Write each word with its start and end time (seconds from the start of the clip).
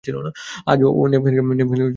আজও 0.67 0.87
ও 0.91 1.01
ন্যাপকিনকে 1.07 1.41
চামচ 1.41 1.59
বলছে। 1.71 1.85